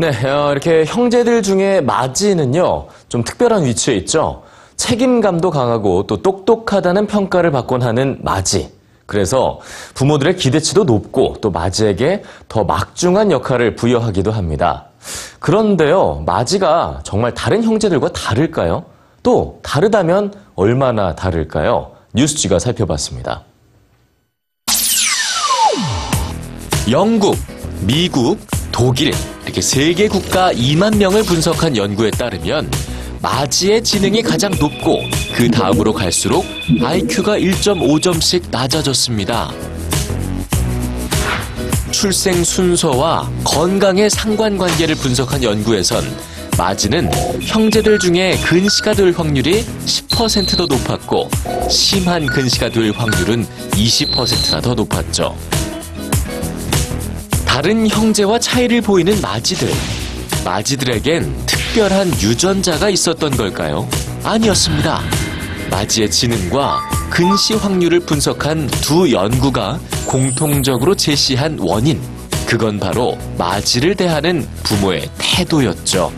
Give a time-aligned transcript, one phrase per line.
[0.00, 4.44] 네, 어, 이렇게 형제들 중에 마지는요, 좀 특별한 위치에 있죠.
[4.76, 8.72] 책임감도 강하고 또 똑똑하다는 평가를 받곤 하는 마지.
[9.06, 9.58] 그래서
[9.94, 14.84] 부모들의 기대치도 높고 또 마지에게 더 막중한 역할을 부여하기도 합니다.
[15.40, 18.84] 그런데요, 마지가 정말 다른 형제들과 다를까요?
[19.24, 21.90] 또 다르다면 얼마나 다를까요?
[22.14, 23.42] 뉴스지가 살펴봤습니다.
[26.88, 27.34] 영국,
[27.80, 28.38] 미국,
[28.70, 29.12] 독일
[29.48, 32.70] 이렇게 세개 국가 2만 명을 분석한 연구에 따르면
[33.22, 35.04] 마지의 지능이 가장 높고
[35.34, 36.44] 그 다음으로 갈수록
[36.82, 39.50] IQ가 1.5점씩 낮아졌습니다.
[41.90, 46.04] 출생 순서와 건강의 상관관계를 분석한 연구에선
[46.58, 51.30] 마지는 형제들 중에 근시가 될 확률이 10%더 높았고
[51.70, 55.34] 심한 근시가 될 확률은 20%나 더 높았죠.
[57.58, 59.68] 다른 형제와 차이를 보이는 마지들.
[60.44, 63.88] 마지들에겐 특별한 유전자가 있었던 걸까요?
[64.22, 65.02] 아니었습니다.
[65.68, 66.78] 마지의 지능과
[67.10, 72.00] 근시 확률을 분석한 두 연구가 공통적으로 제시한 원인.
[72.46, 76.12] 그건 바로 마지를 대하는 부모의 태도였죠.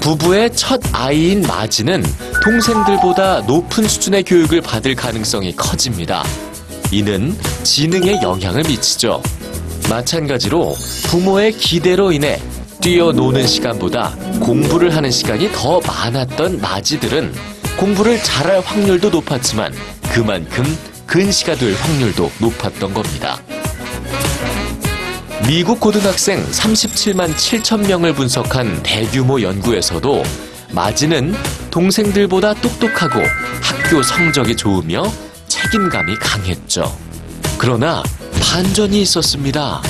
[0.00, 2.04] 부부의 첫 아이인 마지는
[2.44, 6.22] 동생들보다 높은 수준의 교육을 받을 가능성이 커집니다.
[6.92, 9.20] 이는 지능에 영향을 미치죠.
[9.90, 10.76] 마찬가지로
[11.08, 12.40] 부모의 기대로 인해
[12.80, 17.34] 뛰어노는 시간보다 공부를 하는 시간이 더 많았던 마지들은
[17.76, 19.74] 공부를 잘할 확률도 높았지만
[20.12, 20.64] 그만큼
[21.06, 23.38] 근시가 될 확률도 높았던 겁니다.
[25.48, 30.22] 미국 고등학생 37만 7천 명을 분석한 대규모 연구에서도
[30.72, 31.34] 마지는
[31.72, 33.20] 동생들보다 똑똑하고
[33.60, 35.02] 학교 성적이 좋으며
[35.48, 36.96] 책임감이 강했죠.
[37.58, 38.04] 그러나
[38.40, 39.82] 반전이 있었습니다.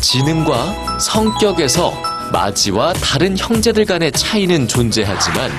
[0.00, 1.92] 지능과 성격에서
[2.32, 5.50] 마지와 다른 형제들 간의 차이는 존재하지만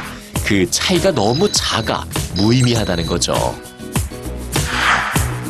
[0.45, 3.55] 그 차이가 너무 작아 무의미하다는 거죠.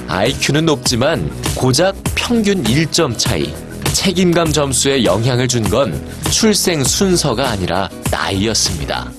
[0.07, 3.53] IQ는 높지만 고작 평균 1점 차이.
[3.94, 5.94] 책임감 점수에 영향을 준 건
[6.31, 9.09] 출생 순서가 아니라 나이였습니다.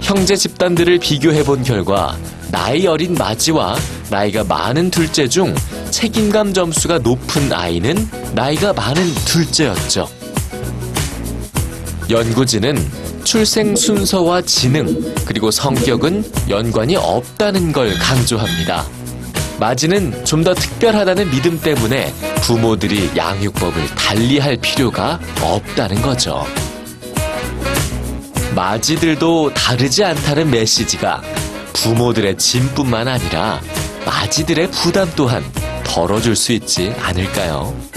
[0.00, 2.16] 형제 집단들을 비교해 본 결과
[2.50, 3.76] 나이 어린 마지와
[4.10, 5.54] 나이가 많은 둘째 중
[5.92, 10.08] 책임감 점수가 높은 아이는 나이가 많은 둘째였죠.
[12.10, 12.76] 연구진은
[13.24, 18.84] 출생 순서와 지능, 그리고 성격은 연관이 없다는 걸 강조합니다.
[19.60, 26.44] 마지는 좀 더 특별하다는 믿음 때문에 부모들이 양육법을 달리 할 필요가 없다는 거죠.
[28.56, 31.22] 마지들도 다르지 않다는 메시지가
[31.74, 33.60] 부모들의 짐뿐만 아니라
[34.04, 35.44] 마지들의 부담 또한
[35.84, 37.91] 덜어줄 수 있지 않을까요?